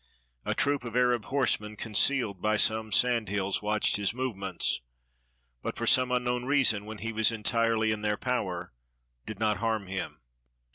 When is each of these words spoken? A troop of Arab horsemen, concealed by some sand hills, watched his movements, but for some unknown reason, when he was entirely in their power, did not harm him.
A 0.45 0.55
troop 0.55 0.83
of 0.83 0.95
Arab 0.95 1.25
horsemen, 1.25 1.75
concealed 1.75 2.41
by 2.41 2.57
some 2.57 2.91
sand 2.91 3.29
hills, 3.29 3.61
watched 3.61 3.97
his 3.97 4.15
movements, 4.15 4.81
but 5.61 5.77
for 5.77 5.85
some 5.85 6.09
unknown 6.11 6.45
reason, 6.45 6.85
when 6.85 6.97
he 6.97 7.13
was 7.13 7.31
entirely 7.31 7.91
in 7.91 8.01
their 8.01 8.17
power, 8.17 8.73
did 9.27 9.37
not 9.39 9.57
harm 9.57 9.85
him. 9.85 10.19